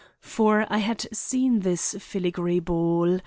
For 0.23 0.65
I 0.67 0.79
had 0.79 1.05
seen 1.15 1.59
this 1.59 1.93
filigree 1.99 2.57
ball. 2.59 3.19